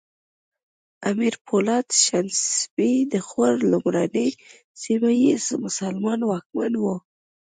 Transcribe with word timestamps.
امیر 1.09 1.35
پولاد 1.47 1.87
شنسبی 2.03 2.93
د 3.11 3.13
غور 3.29 3.53
لومړنی 3.71 4.29
سیمه 4.81 5.11
ییز 5.23 5.45
مسلمان 5.65 6.19
واکمن 6.29 6.73
و 6.77 6.83